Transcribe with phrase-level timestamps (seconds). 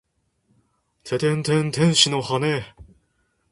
[1.03, 2.65] ててんてん天使の羽！